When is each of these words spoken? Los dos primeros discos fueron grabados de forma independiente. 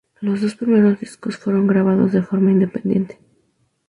Los 0.19 0.41
dos 0.41 0.55
primeros 0.55 0.99
discos 0.99 1.37
fueron 1.37 1.67
grabados 1.67 2.11
de 2.11 2.23
forma 2.23 2.49
independiente. 2.49 3.19